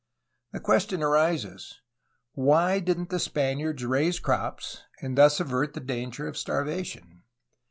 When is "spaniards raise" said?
3.19-4.19